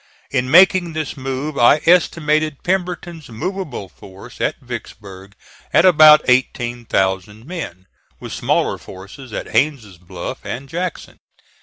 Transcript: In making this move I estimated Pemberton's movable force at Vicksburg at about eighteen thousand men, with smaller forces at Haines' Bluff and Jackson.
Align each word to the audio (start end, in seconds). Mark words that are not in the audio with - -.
In 0.31 0.49
making 0.49 0.93
this 0.93 1.15
move 1.15 1.59
I 1.59 1.79
estimated 1.85 2.63
Pemberton's 2.63 3.29
movable 3.29 3.87
force 3.87 4.41
at 4.41 4.59
Vicksburg 4.59 5.35
at 5.71 5.85
about 5.85 6.27
eighteen 6.27 6.85
thousand 6.85 7.45
men, 7.45 7.85
with 8.19 8.33
smaller 8.33 8.79
forces 8.79 9.31
at 9.31 9.49
Haines' 9.49 9.99
Bluff 9.99 10.39
and 10.43 10.67
Jackson. 10.67 11.19